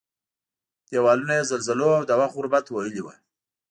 [0.91, 3.13] دېوالونه یې زلزلو او د وخت غربت وهلي وو.